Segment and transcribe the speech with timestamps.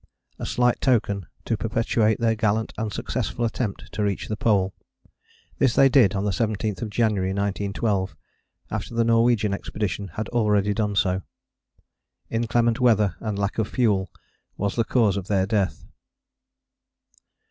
[0.39, 4.73] A slight token to perpetuate their gallant and successful attempt to reach the Pole.
[5.59, 8.15] This they did on the 17th January 1912
[8.71, 11.21] after the Norwegian expedition had already done so.
[12.31, 14.09] Inclement weather and lack of fuel
[14.57, 15.85] was the cause of their death.